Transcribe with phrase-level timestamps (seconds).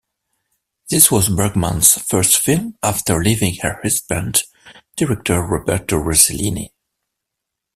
[0.89, 4.41] This was Bergman's first film after leaving her husband,
[4.95, 6.71] director Roberto Rossellini.